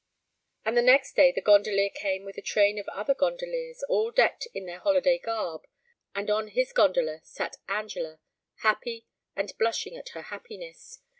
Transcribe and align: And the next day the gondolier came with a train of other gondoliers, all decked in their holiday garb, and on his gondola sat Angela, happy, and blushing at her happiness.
And 0.65 0.75
the 0.75 0.81
next 0.81 1.15
day 1.15 1.31
the 1.31 1.43
gondolier 1.43 1.91
came 1.91 2.25
with 2.25 2.35
a 2.35 2.41
train 2.41 2.79
of 2.79 2.89
other 2.89 3.13
gondoliers, 3.13 3.83
all 3.87 4.09
decked 4.09 4.47
in 4.51 4.65
their 4.65 4.79
holiday 4.79 5.19
garb, 5.19 5.67
and 6.15 6.27
on 6.31 6.47
his 6.47 6.73
gondola 6.73 7.19
sat 7.23 7.57
Angela, 7.69 8.19
happy, 8.63 9.05
and 9.35 9.53
blushing 9.59 9.95
at 9.95 10.09
her 10.15 10.23
happiness. 10.23 11.01